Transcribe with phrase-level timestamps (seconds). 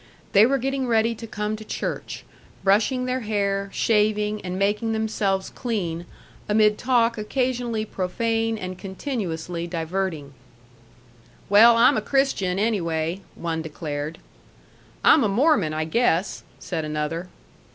[0.31, 2.25] They were getting ready to come to church,
[2.63, 6.07] brushing their hair, shaving, and making themselves clean,
[6.49, 10.33] amid talk occasionally profane and continuously diverting.
[11.49, 14.17] "Well, I'm a Christian, anyway," one declared.
[15.03, 17.29] "I'm a Mormon, I guess," said another.